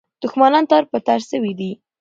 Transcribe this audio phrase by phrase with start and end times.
[0.23, 1.71] دښمنان تار په تار سوي دي.